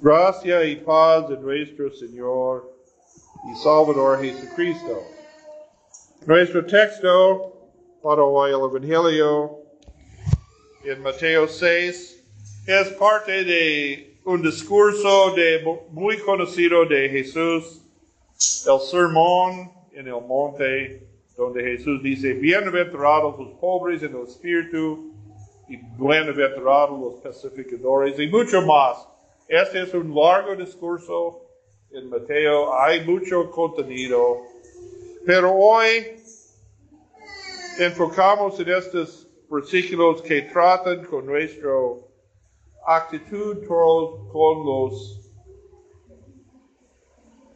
[0.00, 2.72] Gracia y paz de nuestro Señor
[3.50, 5.02] y Salvador Jesucristo.
[6.24, 7.68] Nuestro texto
[8.00, 9.58] para hoy el Evangelio
[10.84, 12.24] en Mateo 6
[12.68, 17.84] es parte de un discurso de, muy conocido de Jesús,
[18.68, 25.12] el sermón en el monte, donde Jesús dice, bienaventurados los pobres en el espíritu
[25.68, 29.07] y bienaventurados los pacificadores y mucho más.
[29.48, 31.40] Este es un largo discurso
[31.90, 34.42] en Mateo, hay mucho contenido,
[35.24, 36.20] pero hoy
[37.78, 41.70] enfocamos en estos versículos que tratan con nuestra
[42.86, 45.32] actitud con los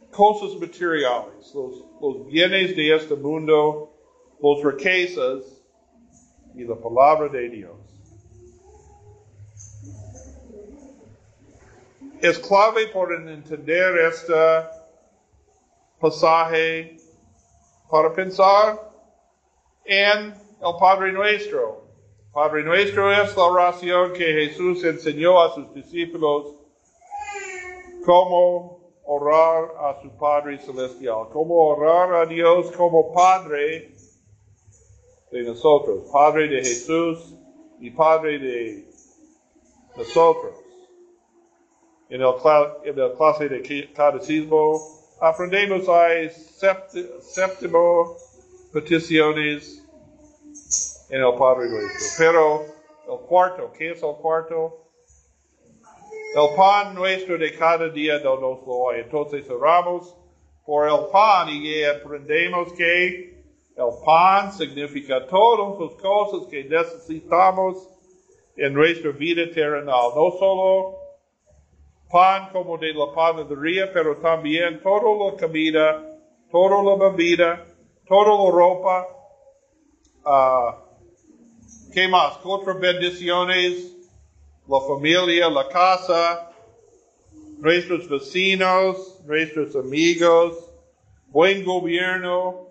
[0.09, 3.93] cosas materiales, los, los bienes de este mundo,
[4.41, 5.63] los riquezas
[6.55, 7.92] y la palabra de Dios.
[12.23, 14.33] Es clave para entender este
[15.99, 16.95] pasaje
[17.89, 18.79] para pensar
[19.83, 21.83] en el Padre Nuestro.
[22.31, 26.55] Padre Nuestro es la oración que Jesús enseñó a sus discípulos
[28.05, 33.91] cómo orar a su Padre Celestial, cómo orar a Dios como Padre
[35.29, 37.35] de nosotros, Padre de Jesús
[37.81, 38.85] y Padre de
[39.97, 40.62] nosotros
[42.13, 42.33] en el,
[42.83, 44.79] en el clase de catecismo,
[45.19, 48.15] aprendemos hay séptimo
[48.71, 49.83] peticiones
[51.09, 52.11] en el Padre Nuestro.
[52.19, 52.65] Pero
[53.11, 54.91] el cuarto, ¿qué es el cuarto?
[56.35, 58.59] El pan nuestro de cada día no nos.
[58.95, 60.15] Entonces oramos
[60.67, 63.43] por el pan y aprendemos que
[63.75, 67.89] el pan significa todas las cosas que necesitamos
[68.55, 70.11] en nuestra vida terrenal.
[70.15, 71.02] No solo
[72.13, 75.99] pan como de la panadería, pero también toda la comida,
[76.51, 77.65] toda la bebida,
[78.07, 79.07] toda la ropa.
[80.23, 82.37] Uh, ¿Qué más?
[82.37, 83.95] Cuatro bendiciones,
[84.67, 86.51] la familia, la casa,
[87.57, 90.69] nuestros vecinos, nuestros amigos,
[91.29, 92.67] buen gobierno,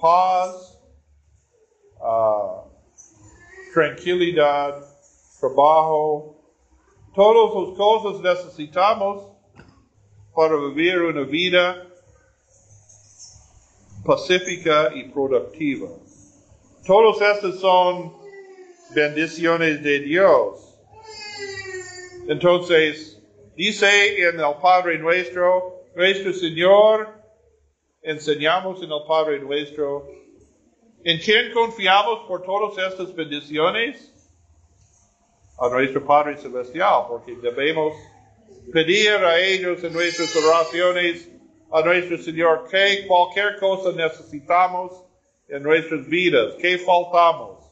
[0.00, 0.80] paz,
[2.00, 2.68] uh,
[3.72, 4.84] tranquilidad,
[5.38, 6.37] trabajo,
[7.18, 9.26] Todas las cosas necesitamos
[10.36, 11.84] para vivir una vida
[14.06, 15.88] pacífica y productiva.
[16.86, 18.12] Todos estos son
[18.94, 20.78] bendiciones de Dios.
[22.28, 23.20] Entonces,
[23.56, 27.20] dice en el Padre nuestro, nuestro Señor,
[28.00, 30.06] enseñamos en el Padre nuestro,
[31.02, 34.14] ¿en quién confiamos por todas estas bendiciones?
[35.60, 37.94] A nuestro Padre Celestial, porque debemos
[38.72, 41.28] pedir a ellos en nuestras oraciones,
[41.70, 44.92] a nuestro Señor, que cualquier cosa necesitamos
[45.48, 47.64] en nuestras vidas, que faltamos.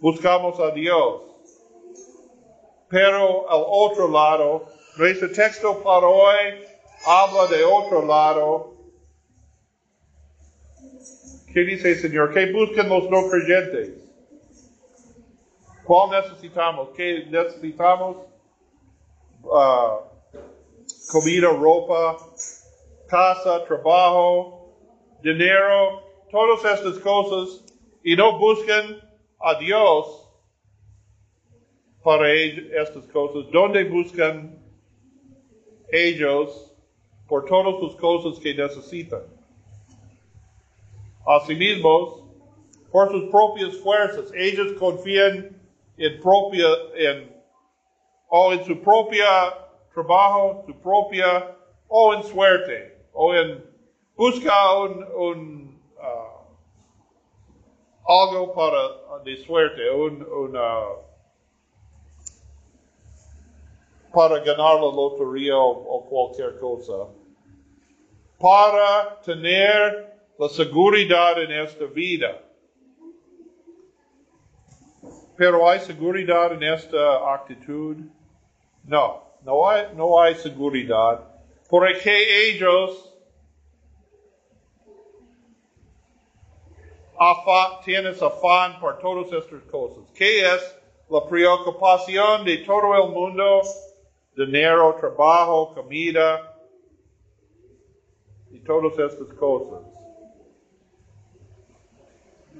[0.00, 1.22] Buscamos a Dios.
[2.88, 4.64] Pero al otro lado,
[4.96, 6.64] nuestro texto para hoy
[7.06, 8.74] habla de otro lado.
[11.52, 12.32] ¿Qué dice el Señor?
[12.32, 13.99] ¿Qué buscan los no creyentes?
[15.90, 16.90] ¿Cuál necesitamos?
[16.90, 18.18] ¿Qué necesitamos?
[19.42, 20.06] Uh,
[21.10, 22.16] comida, ropa,
[23.08, 24.72] casa, trabajo,
[25.20, 27.64] dinero, todas estas cosas
[28.04, 29.00] y no buscan
[29.40, 30.30] a Dios
[32.04, 33.50] para estas cosas.
[33.50, 34.62] ¿Dónde buscan
[35.90, 36.72] ellos
[37.26, 39.22] por todas las cosas que necesitan?
[41.26, 42.32] Asimismo,
[42.92, 45.59] por sus propias fuerzas, ellos confían
[46.00, 47.30] en propia, en,
[48.28, 49.54] o en su propia
[49.92, 51.56] trabajo, su propia,
[51.88, 53.62] o en suerte, o en
[54.16, 56.40] busca un, un uh,
[58.10, 60.84] algo para de suerte, un, una,
[64.14, 67.08] para ganar la lotería o cualquier cosa,
[68.38, 72.40] para tener la seguridad en esta vida.
[75.40, 77.96] Pero hay seguridad en esta actitud?
[78.84, 81.18] No, no hay, no hay seguridad.
[81.66, 83.10] Porque ellos
[87.18, 90.04] afán, tienen afán por todas estas cosas.
[90.14, 90.76] ¿Qué es
[91.08, 93.62] la preocupación de todo el mundo?
[94.36, 96.54] Dinero, trabajo, comida
[98.50, 99.89] y todas estas cosas.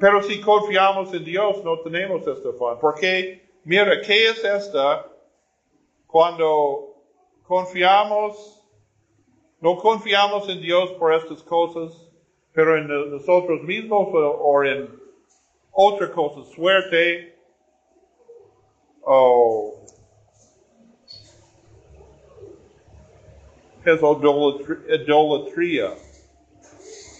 [0.00, 2.78] Pero si confiamos en Dios, no tenemos este afán.
[2.80, 5.06] Porque, mira, ¿qué es esta
[6.06, 6.96] cuando
[7.42, 8.64] confiamos,
[9.60, 11.92] no confiamos en Dios por estas cosas,
[12.52, 14.88] pero en nosotros mismos o, en
[15.70, 17.38] otra cosa, suerte
[19.02, 19.84] o
[23.84, 24.00] es
[25.02, 26.09] idolatría.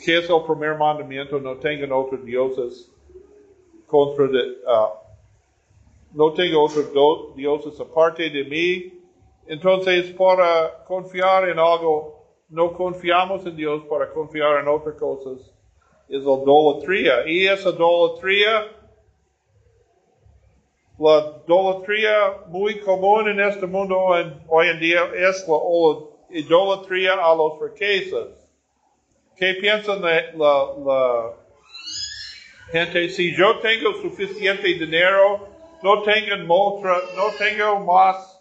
[0.04, 1.38] ¿Qué es el primer mandamiento?
[1.38, 2.90] No tengan otros dioses
[3.86, 5.00] contra de, uh,
[6.12, 9.00] no tengo otros dioses aparte de mí.
[9.46, 15.52] Entonces, para confiar en algo, no confiamos en Dios para confiar en otras cosas.
[16.08, 17.28] Es idolatría.
[17.28, 18.68] Y esa idolatría,
[20.98, 27.60] la idolatría muy común en este mundo hoy en día es la idolatría a los
[27.60, 28.39] riquezas.
[29.40, 31.32] ¿Qué piensan la, la
[32.70, 33.08] gente?
[33.08, 35.48] Si yo tengo suficiente dinero,
[35.82, 38.38] no tengan no tengo más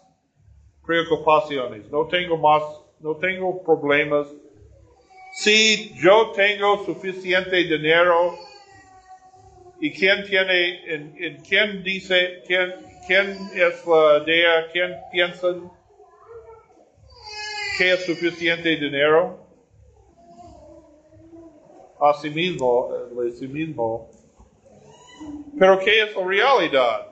[0.84, 2.62] preocupaciones, no tengo más,
[3.00, 4.26] no tengo problemas.
[5.32, 8.38] Si yo tengo suficiente dinero,
[9.80, 15.48] ¿y quién tiene, en, quién dice, quién es la idea, quién piensa
[17.78, 19.49] que es suficiente dinero?
[22.00, 24.08] A sí mismo, a sí mismo.
[25.58, 27.10] Pero ¿qué es la realidad?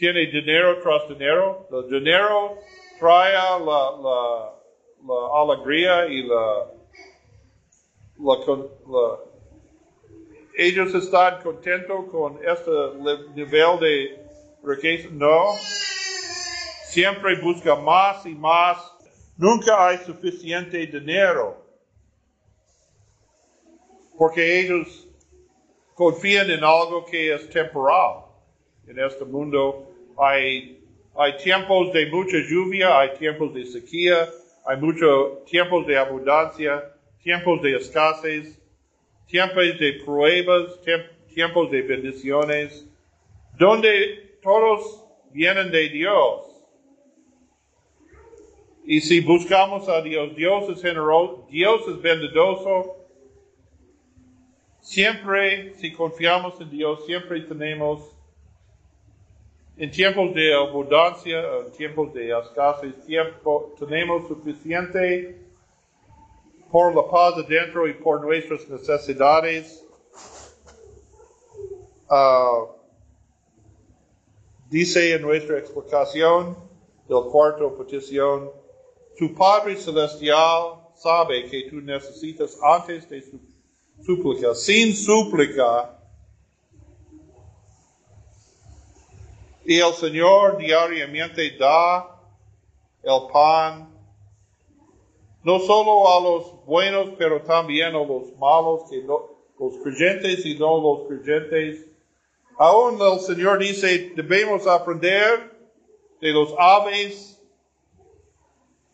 [0.00, 1.68] tiene dinero tras dinero.
[1.70, 2.58] El dinero
[2.98, 4.54] trae la, la,
[5.06, 6.66] la alegría y la,
[8.18, 9.18] la,
[10.56, 12.70] ellos están contentos con este
[13.34, 14.26] nivel de
[14.64, 15.08] riqueza.
[15.12, 15.52] No.
[16.86, 18.78] Siempre busca más y más.
[19.36, 21.62] Nunca hay suficiente dinero.
[24.20, 25.08] Porque ellos
[25.94, 28.24] confían en algo que es temporal
[28.86, 29.88] en este mundo
[30.18, 30.84] hay,
[31.16, 34.28] hay tiempos de mucha lluvia, hay tiempos de sequía,
[34.66, 36.84] hay muchos tiempos de abundancia,
[37.22, 38.60] tiempos de escasez,
[39.26, 40.78] tiempos de pruebas,
[41.32, 42.86] tiempos de bendiciones,
[43.56, 45.02] donde todos
[45.32, 46.46] vienen de Dios.
[48.84, 52.99] Y si buscamos a Dios, Dios es generoso, Dios es bendidoso.
[54.90, 58.10] Siempre, si confiamos en Dios, siempre tenemos
[59.76, 65.46] en tiempos de abundancia, en tiempos de escasez, tiempo, tenemos suficiente
[66.72, 69.86] por la paz adentro y por nuestras necesidades.
[72.10, 72.66] Uh,
[74.68, 76.56] dice en nuestra explicación
[77.08, 78.50] del cuarto petición,
[79.16, 83.38] tu Padre Celestial sabe que tú necesitas antes de su
[84.04, 86.00] súplica, sin súplica,
[89.70, 92.20] Y el Señor diariamente da
[93.04, 93.88] el pan,
[95.44, 100.80] no solo a los buenos, pero también a los malos, que los creyentes y no
[100.80, 101.86] los creyentes.
[102.58, 105.56] Aún el Señor dice, debemos aprender
[106.20, 107.40] de los aves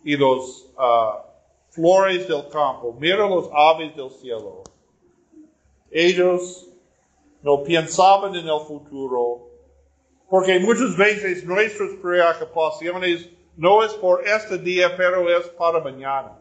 [0.04, 1.24] y los ah,
[1.70, 2.94] flores del campo.
[3.00, 4.62] Mira los aves del cielo.
[5.98, 6.68] Ellos
[7.40, 9.48] no pensaban en el futuro,
[10.28, 16.38] porque muchas veces nuestras preocupaciones no es por este día, pero es para mañana.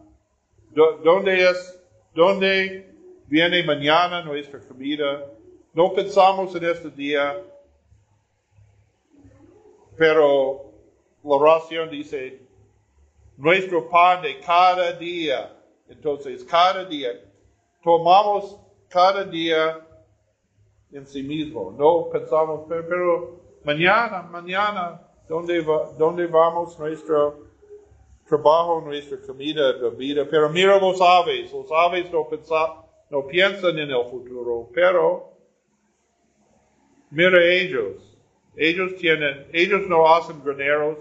[1.05, 1.79] ¿Dónde es,
[2.13, 2.93] dónde
[3.27, 5.25] viene mañana nuestra comida?
[5.73, 7.41] No pensamos en este día,
[9.97, 10.65] pero
[11.23, 12.41] la oración dice,
[13.37, 15.55] nuestro pan de cada día.
[15.87, 17.21] Entonces, cada día,
[17.81, 18.59] tomamos
[18.95, 19.61] cada día
[20.91, 21.75] en sí mismo.
[21.77, 27.47] No pensamos, pero Mañana, mañana, ¿dónde, va, dónde vamos nuestro
[28.27, 30.23] trabajo, nuestra comida, bebida?
[30.29, 32.27] Pero mira los aves, los aves no,
[33.09, 35.33] no piensan en el futuro, pero
[37.09, 38.15] mira ellos.
[38.55, 40.99] Ellos tienen, ellos no hacen graneros.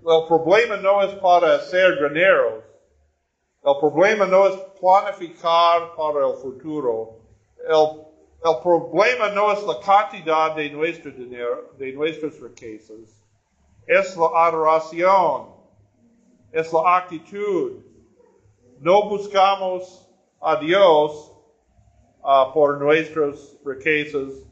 [0.00, 2.64] El problema no es para hacer graneros.
[3.64, 7.18] El problema no es planificar para el futuro.
[7.68, 13.24] El problema no es la cantidad de nuestro dinero, de nuestras riquezas,
[13.86, 15.54] es la adoración,
[16.50, 17.84] es la actitud.
[18.80, 20.08] No buscamos
[20.40, 21.32] a Dios
[22.24, 24.42] uh, por nuestras riquezas,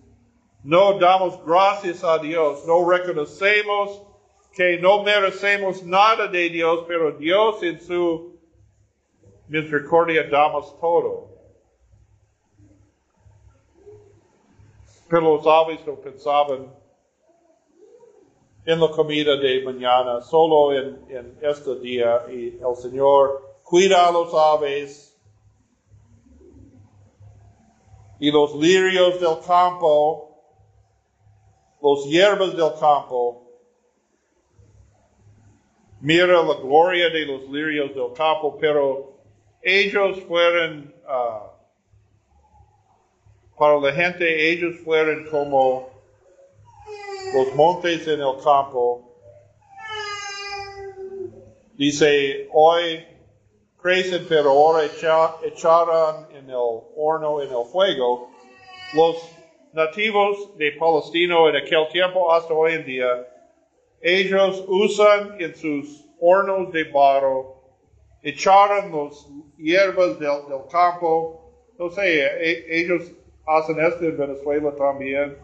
[0.62, 4.02] no damos gracias a Dios, no reconocemos
[4.52, 8.29] que no merecemos nada de Dios, pero Dios en su
[9.50, 11.40] misericordia damos todo.
[15.11, 16.73] pero los aves no pensaban
[18.64, 24.12] en la comida de mañana, solo en, en este día, y el Señor cuida a
[24.12, 25.19] los aves
[28.21, 30.28] y los lirios del campo,
[31.83, 33.49] los hierbas del campo.
[36.00, 39.09] Mira la gloria de los lirios del campo, pero
[39.62, 41.50] ellos fueron, uh,
[43.58, 45.90] para la gente, ellos fueron como
[47.34, 49.06] los montes en el campo.
[51.74, 53.04] Dice, hoy
[53.80, 58.30] crecen, pero ahora echaron en el horno, en el fuego.
[58.94, 59.16] Los
[59.72, 63.26] nativos de Palestino en aquel tiempo hasta hoy en día,
[64.00, 67.59] ellos usan en sus hornos de barro,
[68.22, 71.40] echaron los hierbas del, del campo.
[71.78, 73.12] No sé, e, ellos
[73.46, 75.38] hacen esto en Venezuela también.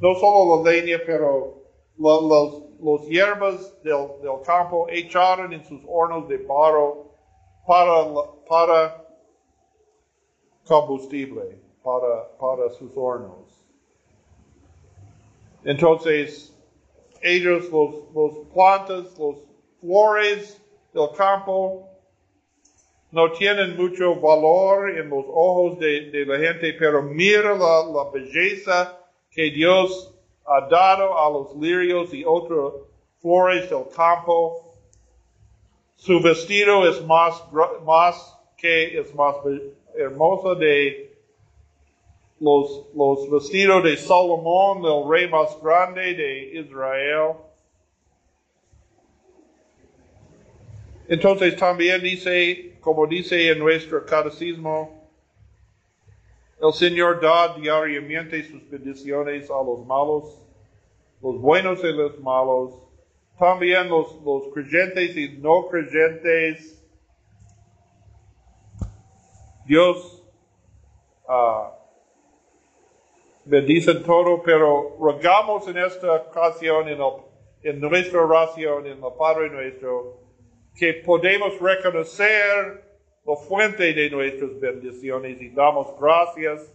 [0.00, 1.62] No solo la leña, pero
[1.98, 7.12] los, los hierbas del, del campo echaron en sus hornos de barro
[7.66, 8.12] para,
[8.48, 9.06] para
[10.66, 13.64] combustible, para, para sus hornos.
[15.64, 16.56] Entonces,
[17.20, 19.36] ellos, los, los plantas, los
[19.80, 20.60] flores
[20.92, 21.88] del campo,
[23.12, 28.98] no tienen mucho valor en los ojos de, la gente, pero mira la, la, belleza
[29.30, 30.14] que Dios
[30.44, 32.72] ha dado a los lirios y otras
[33.20, 34.72] flores del campo
[36.04, 37.44] su vestido es más,
[37.84, 39.36] más que es más
[39.96, 41.16] hermoso de
[42.40, 47.34] los, los vestidos de Salomón, el rey más grande de Israel.
[51.08, 55.02] Entonces también dice, como dice en nuestro catecismo,
[56.60, 60.38] el Señor da diariamente sus bendiciones a los malos,
[61.20, 62.74] los buenos y los malos,
[63.36, 66.80] también los, los creyentes y no creyentes.
[69.66, 70.22] Dios
[71.28, 71.72] uh,
[73.44, 77.00] bendice todo, pero rogamos en esta ocasión, en,
[77.64, 80.21] en nuestra oración, en el Padre nuestro,
[80.76, 82.84] que podemos reconocer
[83.24, 86.72] la fuente de nuestras bendiciones y damos gracias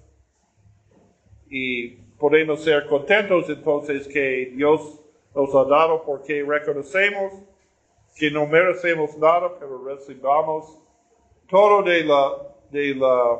[1.49, 1.89] y
[2.19, 4.99] podemos ser contentos entonces que Dios
[5.35, 7.33] nos ha dado porque reconocemos
[8.15, 10.79] que no merecemos nada, pero recibamos
[11.47, 12.31] todo de la,
[12.71, 13.33] de la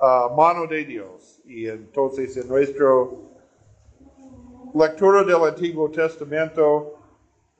[0.00, 1.40] uh, mano de Dios.
[1.44, 2.86] Y entonces en nuestra
[4.74, 6.97] lectura del Antiguo Testamento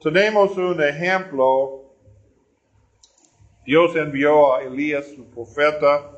[0.03, 1.85] tenemos un ejemplo.
[3.65, 6.13] Dios envió a Elías, su profeta.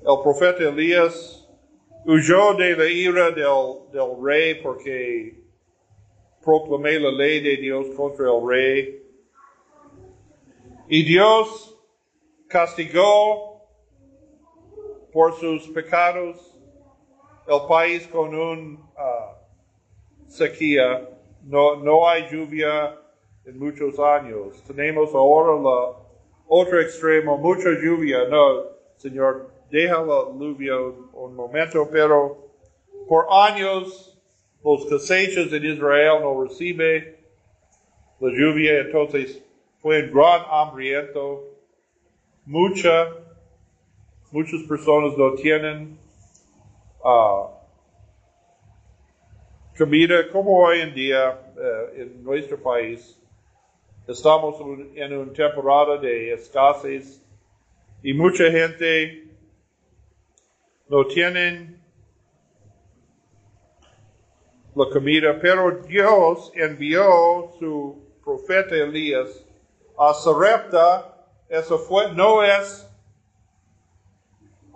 [0.00, 1.48] El profeta Elías
[2.06, 5.36] huyó de la ira del, del rey porque
[6.42, 9.02] proclamé la ley de Dios contra el rey.
[10.88, 11.78] Y Dios
[12.48, 13.50] castigó
[15.12, 16.56] por sus pecados
[17.46, 21.08] el país con un uh, sequía.
[21.44, 22.96] No, no hay lluvia
[23.44, 24.62] en muchos años.
[24.66, 25.96] Tenemos ahora la
[26.48, 28.28] otro extremo, mucha lluvia.
[28.28, 28.64] No,
[28.96, 32.50] Señor, deja la lluvia un momento, pero
[33.08, 34.18] por años
[34.64, 37.18] los cosechas en Israel no recibe
[38.20, 39.42] la lluvia, entonces
[39.80, 41.44] fue un gran hambriento.
[42.44, 43.10] Mucha,
[44.32, 45.96] muchas personas no tienen
[47.04, 47.59] uh,
[49.80, 53.18] comida como hoy en día uh, en nuestro país.
[54.06, 54.60] Estamos
[54.94, 57.22] en una temporada de escasez
[58.02, 59.26] y mucha gente
[60.86, 61.80] no tienen
[64.74, 69.30] la comida, pero Dios envió su profeta Elías
[69.98, 71.26] a Sarepta.
[71.48, 72.86] Eso fue, no es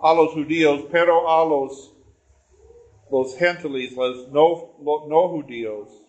[0.01, 1.94] a los judíos, pero a los,
[3.11, 4.75] los gentiles, los no,
[5.07, 6.01] no judíos.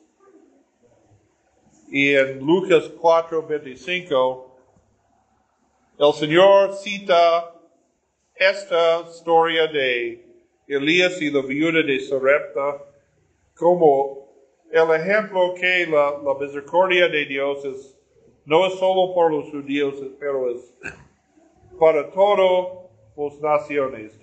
[1.89, 4.59] Y en Lucas 4, 25,
[5.99, 7.55] el Señor cita
[8.35, 10.25] esta historia de
[10.67, 12.83] Elías y la viuda de Sarepta
[13.55, 14.27] como
[14.71, 17.99] el ejemplo que la, misericordia de Dios es,
[18.45, 20.75] no es solo por los judíos, pero es
[21.79, 24.19] para todas las naciones.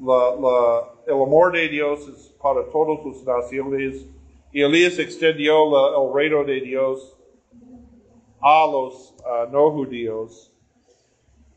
[0.00, 4.06] El amor de Dios es para todas las naciones.
[4.52, 7.16] Y Elías extendió el reino de Dios
[8.40, 10.52] a los ah, no judíos.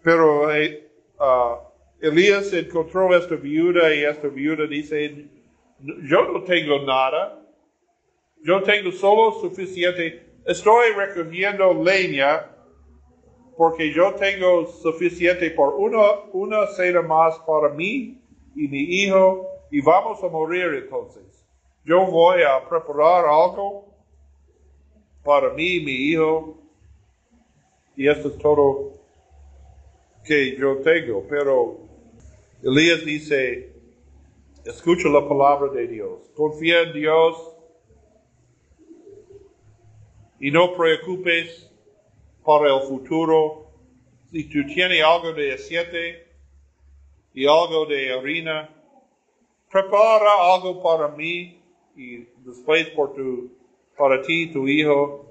[0.04, 1.58] Pero uh,
[2.02, 5.30] Elías encontró esta viuda y esta viuda dice,
[5.80, 7.40] yo no tengo nada.
[8.44, 10.34] Yo tengo solo suficiente.
[10.46, 12.50] Estoy recogiendo leña
[13.56, 18.23] porque yo tengo suficiente por una, una cena más para mí
[18.56, 21.24] y mi hijo y vamos a morir entonces.
[21.86, 23.86] Yo voy a preparar algo
[25.24, 26.58] para mí y mi hijo
[27.96, 28.94] y esto es todo
[30.24, 31.26] que yo tengo.
[31.30, 31.80] Pero
[32.64, 33.74] Elías dice,
[34.66, 37.38] escucha la palabra de Dios, confía en Dios
[40.40, 41.70] y no preocupes
[42.46, 43.68] para el futuro.
[44.32, 46.23] Si tú tienes algo de aceite
[47.34, 48.70] y algo de harina,
[49.72, 51.60] prepara algo para mí
[51.96, 53.52] y después por tu,
[53.98, 55.26] para ti, tu hijo.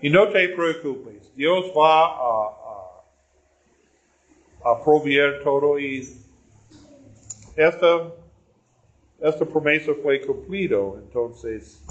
[0.00, 3.02] Y no te preocupes, Dios va a,
[4.64, 6.06] a, a proveer todo y
[7.56, 8.12] esta,
[9.20, 10.98] esta promesa fue cumplido.
[10.98, 11.82] Entonces,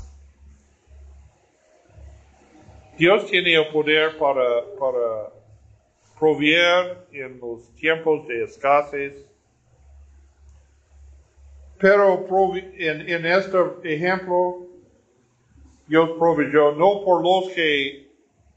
[2.98, 5.35] Dios tiene el poder para, para
[6.20, 9.26] proveer en los tiempos de escasez.
[11.78, 12.26] Pero
[12.78, 14.68] en, este ejemplo,
[15.88, 18.08] Dios proveyó no por los que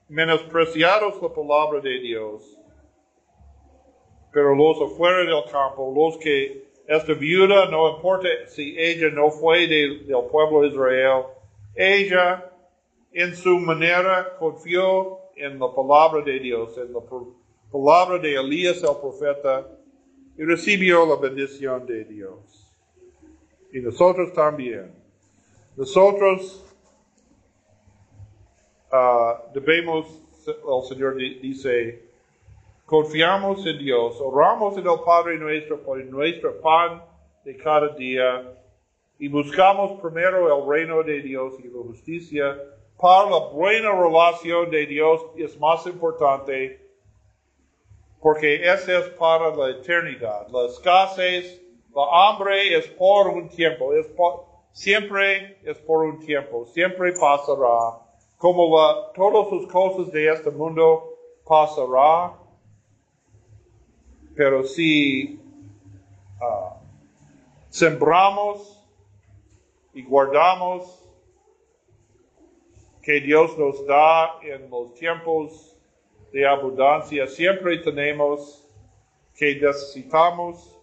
[0.08, 2.58] menospreciaron la palabra de Dios,
[4.32, 9.66] pero los afuera del campo, los que esta viuda, no importa si ella no fue
[9.66, 11.24] del pueblo de Israel,
[11.74, 12.50] ella
[13.12, 17.00] en su manera confió en la palabra de Dios, en la
[17.70, 19.66] palabra de Elías el profeta,
[20.36, 22.72] y recibió la bendición de Dios.
[23.72, 24.92] Y nosotros también.
[25.76, 26.64] Nosotros
[28.92, 30.06] uh, debemos,
[30.46, 32.02] el Señor dice,
[32.86, 37.02] confiamos en Dios, oramos en el Padre nuestro por nuestro pan
[37.44, 38.54] de cada día
[39.18, 42.56] y buscamos primero el reino de Dios y la justicia
[42.96, 46.87] para la buena relación de Dios es más importante
[48.20, 50.48] porque ese es para la eternidad.
[50.48, 51.60] La escasez,
[51.94, 54.06] la hambre es por un tiempo, es
[54.72, 58.00] siempre es por un tiempo, siempre pasará.
[58.36, 62.34] Como la, todas las cosas de este mundo pasará,
[64.36, 65.40] pero si
[66.40, 66.78] uh,
[67.68, 68.80] sembramos
[69.92, 71.02] y guardamos
[73.02, 75.77] que Dios nos da en los tiempos
[76.32, 77.26] de abundancia.
[77.26, 78.66] Siempre tenemos
[79.34, 80.76] que necesitamos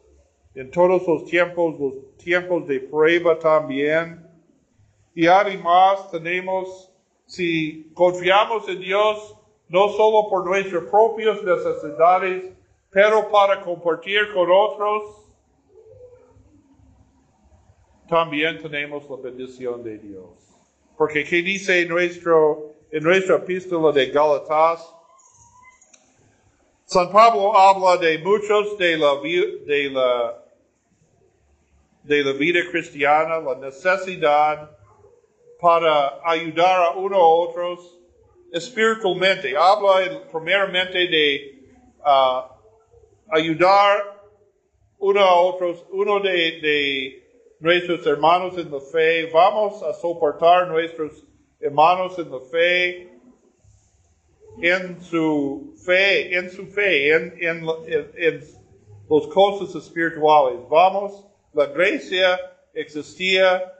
[0.56, 4.26] en todos los tiempos, los tiempos de prueba también.
[5.14, 6.92] Y además tenemos,
[7.26, 9.36] si confiamos en Dios,
[9.68, 12.54] no solo por nuestras propias necesidades,
[12.90, 15.26] pero para compartir con otros,
[18.08, 20.30] también tenemos la bendición de Dios.
[20.98, 24.95] Porque ¿qué dice nuestro, en nuestra epístola de Galatas?
[26.88, 30.44] San Pablo habla de muchos de la, de la,
[32.04, 34.70] de la vida cristiana, la necesidad
[35.60, 37.98] para ayudar a uno a otros
[38.54, 39.58] espiritualmente.
[39.58, 41.60] Habla primeramente de
[42.02, 42.44] uh,
[43.30, 44.22] ayudar
[45.00, 47.24] uno a otros, uno de, de
[47.60, 51.26] nuestros hermanos en la fe, vamos a soportar nuestros
[51.60, 53.15] hermanos en la fe,
[54.62, 57.66] en su fe, en su fe, en, en,
[58.18, 58.40] en,
[59.10, 60.60] las cosas espirituales.
[60.70, 62.40] Vamos, la gracia
[62.74, 63.72] existía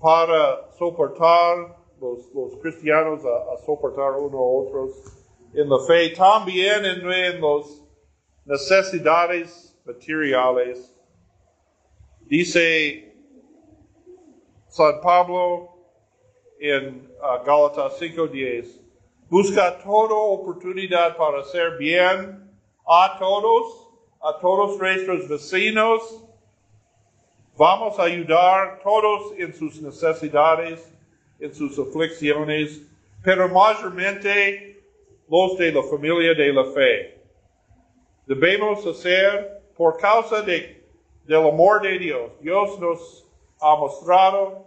[0.00, 4.92] para soportar los, los cristianos a, soportar uno a otros
[5.54, 7.82] en la fe, también en, en las
[8.46, 10.92] necesidades materiales
[12.32, 13.12] Dice
[14.68, 15.68] San Pablo
[16.58, 18.80] en uh, Gálatas 5:10,
[19.32, 22.50] busca toda oportunidad para hacer bien
[22.86, 23.88] a todos,
[24.20, 26.22] a todos nuestros vecinos.
[27.56, 30.86] Vamos a ayudar todos en sus necesidades,
[31.40, 32.82] en sus aflicciones,
[33.24, 34.84] pero mayormente
[35.26, 37.18] los de la familia de la fe.
[38.26, 40.84] Debemos hacer por causa de
[41.24, 42.32] del amor de Dios.
[42.42, 43.26] Dios nos
[43.62, 44.66] ha mostrado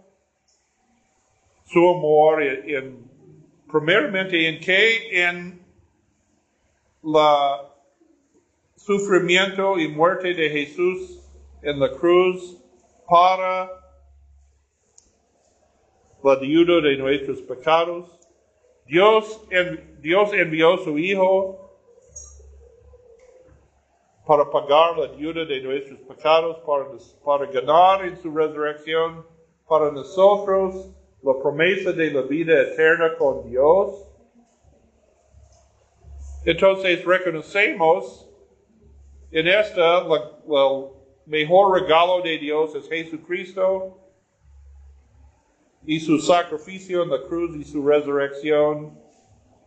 [1.66, 3.15] su amor en,
[3.80, 5.66] primeramente en que en
[7.02, 7.72] la
[8.76, 11.20] sufrimiento y muerte de Jesús
[11.62, 12.58] en la cruz
[13.08, 13.70] para
[16.22, 18.18] la ayuda de nuestros pecados.
[18.86, 19.40] Dios,
[20.00, 21.70] Dios envió su Hijo
[24.26, 26.86] para pagar la deuda de nuestros pecados, para,
[27.24, 29.24] para ganar en su resurrección
[29.68, 30.95] para nosotros
[31.26, 34.06] la promesa de la vida eterna con Dios.
[36.44, 38.30] Entonces reconocemos
[39.32, 40.86] en esta el
[41.26, 43.98] mejor regalo de Dios es Jesucristo
[45.84, 48.96] y su sacrificio en la cruz y su resurrección,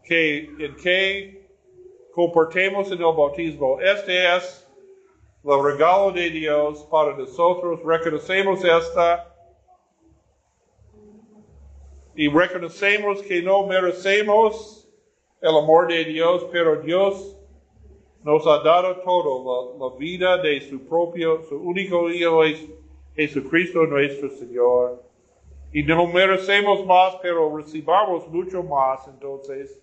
[0.06, 1.46] que en que
[2.14, 3.82] comportemos en el bautismo.
[3.82, 4.66] Este es
[5.44, 7.82] el regalo de Dios para nosotros.
[7.84, 9.29] Reconocemos esta
[12.20, 14.86] y reconocemos que no merecemos
[15.40, 17.38] el amor de Dios, pero Dios
[18.26, 22.62] nos ha dado todo, la, vida de su propio, su único Hijo es
[23.16, 25.02] Jesucristo nuestro Señor.
[25.72, 29.08] Y no merecemos más, pero recibamos mucho más.
[29.08, 29.82] Entonces,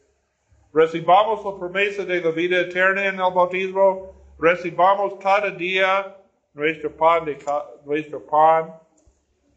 [0.75, 6.15] recibamos la promesa de la vida eterna en el bautismo, recibamos cada día
[6.53, 7.39] nuestro pan de,
[7.87, 8.75] nuestro pan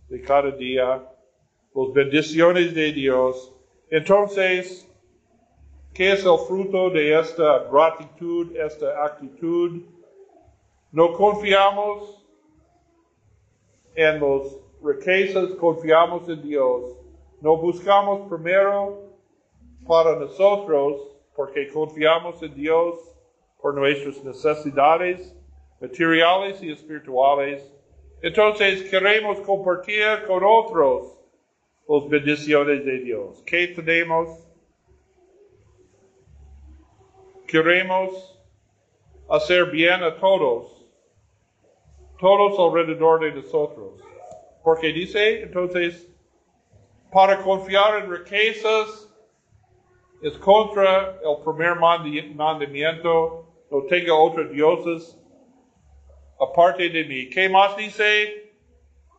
[0.07, 1.03] de cada día
[1.85, 3.53] las bendiciones de Dios.
[3.89, 4.87] Entonces,
[5.93, 9.83] ¿qué es el fruto de esta gratitud, esta actitud?
[10.91, 12.25] No confiamos
[13.95, 16.97] en los riquezas, confiamos en Dios.
[17.41, 19.09] No buscamos primero
[19.87, 22.99] para nosotros, porque confiamos en Dios
[23.61, 25.33] por nuestras necesidades
[25.79, 27.73] materiales y espirituales.
[28.21, 31.18] Entonces queremos compartir con otros
[31.89, 33.41] las bendiciones de Dios.
[33.47, 34.47] ¿Qué tenemos?
[37.47, 38.39] Queremos
[39.27, 40.85] hacer bien a todos,
[42.19, 44.03] todos alrededor de nosotros.
[44.63, 46.07] Porque dice, entonces,
[47.11, 49.11] para confiar en riquezas
[50.21, 55.17] es contra el primer mandamiento, no tenga otros dioses
[56.39, 57.29] aparte de mí.
[57.29, 58.51] ¿Qué más dice?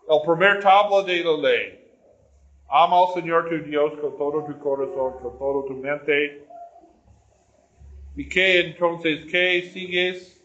[0.09, 1.80] El primer tabla de la ley.
[2.73, 6.47] Ama al Señor tu Dios con todo tu corazón, con toda tu mente.
[8.17, 10.41] ¿Y qué entonces, qué sigues?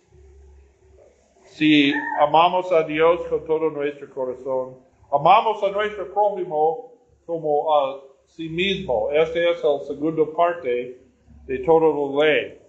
[1.44, 4.78] Si amamos a Dios con todo nuestro corazón,
[5.12, 6.94] amamos a nuestro prójimo
[7.28, 9.12] como a sí mismo.
[9.12, 11.00] Este es el segundo parte
[11.46, 12.60] de toda la ley.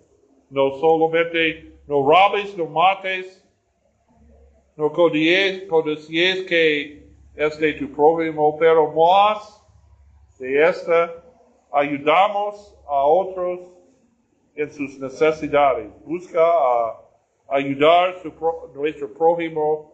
[0.50, 3.42] No solamente no robes, no mates,
[4.76, 4.92] no
[6.42, 7.05] que
[7.36, 9.62] es de tu prójimo, pero más
[10.38, 11.12] de esta,
[11.72, 13.60] ayudamos a otros
[14.54, 15.90] en sus necesidades.
[16.04, 17.00] Busca a
[17.48, 19.92] ayudar a nuestro prójimo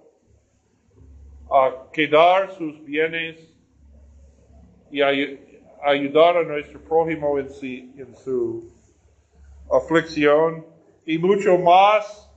[1.51, 3.39] a quedar sus bienes
[4.91, 8.71] y ayudar a nuestro prójimo en su
[9.71, 10.65] aflicción
[11.05, 12.31] y mucho más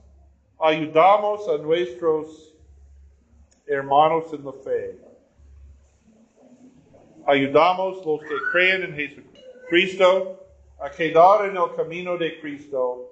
[0.58, 2.55] ayudamos a nuestros
[3.66, 4.98] hermanos en la fe.
[7.26, 10.40] Ayudamos los que creen en Jesucristo
[10.78, 13.10] a quedar en el camino de Cristo.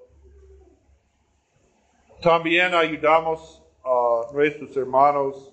[2.23, 5.53] También ayudamos a nuestros hermanos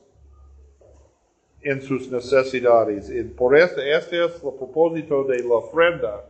[1.62, 3.10] en sus necesidades.
[3.10, 6.26] Y por este, este es el propósito de la ofrenda,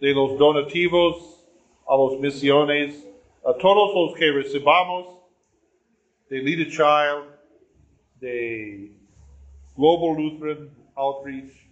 [0.00, 1.46] de los donativos
[1.86, 3.06] a las misiones,
[3.44, 5.17] a todos los que recibamos
[6.28, 7.24] de Little Child,
[8.20, 8.92] de
[9.76, 11.68] Global Lutheran Outreach,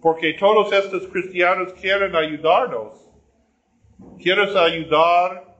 [0.00, 3.02] porque todos estos cristianos quieren ayudarnos.
[4.22, 5.56] Quieres ayudar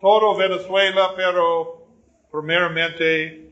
[0.00, 1.86] todo Venezuela, pero
[2.30, 3.50] primeramente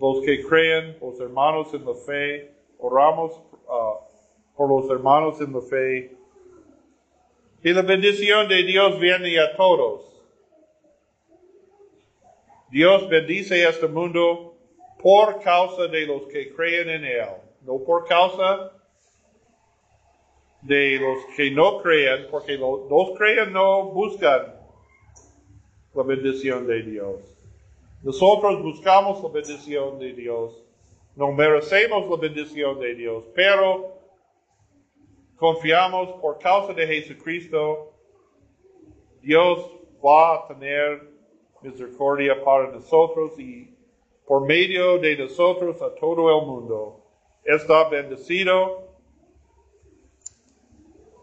[0.00, 3.32] los que creen, los hermanos en la fe, oramos
[3.68, 6.16] uh, por los hermanos en la fe.
[7.62, 10.15] Y la bendición de Dios viene a todos.
[12.76, 14.54] Dios bendice este mundo
[15.02, 17.28] por causa de los que creen en Él,
[17.62, 18.70] no por causa
[20.60, 24.54] de los que no creen, porque los, los creen no buscan
[25.94, 27.22] la bendición de Dios.
[28.02, 30.62] Nosotros buscamos la bendición de Dios,
[31.14, 34.02] no merecemos la bendición de Dios, pero
[35.36, 37.94] confiamos por causa de Jesucristo,
[39.22, 39.66] Dios
[40.04, 41.15] va a tener
[41.66, 43.76] misericordia para nosotros y
[44.26, 47.02] por medio de nosotros a todo el mundo.
[47.44, 48.86] Está bendecido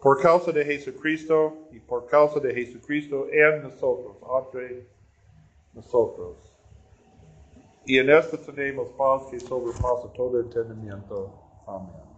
[0.02, 4.88] por causa de Jesucristo y por causa de Jesucristo en nosotros, entre
[5.74, 6.38] nosotros.
[7.86, 11.34] Y en esto tenemos paz que sobrepasa todo entendimiento.
[11.68, 12.13] Amén.